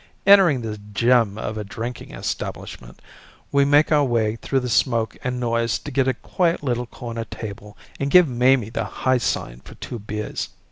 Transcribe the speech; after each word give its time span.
Entering 0.25 0.61
this 0.61 0.79
gem 0.95 1.37
of 1.37 1.59
a 1.59 1.63
drinking 1.63 2.09
establishment, 2.11 2.99
we 3.51 3.65
make 3.65 3.91
our 3.91 4.03
way 4.03 4.35
through 4.35 4.61
the 4.61 4.67
smoke 4.67 5.15
and 5.23 5.39
noise 5.39 5.77
to 5.77 6.09
a 6.09 6.13
quiet 6.15 6.63
little 6.63 6.87
corner 6.87 7.25
table 7.25 7.77
and 7.99 8.09
give 8.09 8.27
Mamie 8.27 8.71
the 8.71 8.85
high 8.85 9.19
sign 9.19 9.59
for 9.59 9.75
two 9.75 9.99
beers. 9.99 10.49